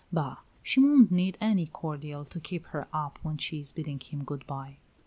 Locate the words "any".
1.39-1.67